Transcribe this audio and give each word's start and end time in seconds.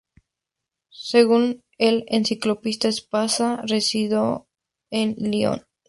Según 1.09 1.61
la 1.77 2.01
Enciclopedia 2.07 2.89
Espasa, 2.89 3.61
residió 3.67 4.47
en 4.89 5.13
Lyon. 5.19 5.63